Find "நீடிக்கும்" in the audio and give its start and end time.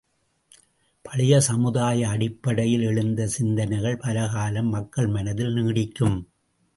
5.53-6.17